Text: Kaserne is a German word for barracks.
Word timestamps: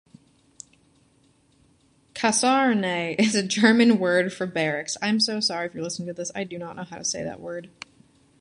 Kaserne 2.15 3.15
is 3.19 3.35
a 3.35 3.43
German 3.43 3.99
word 3.99 4.33
for 4.33 4.47
barracks. 4.47 4.97